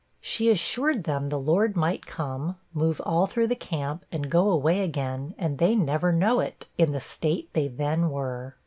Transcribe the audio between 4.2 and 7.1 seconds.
go away again, and they never know it,' in the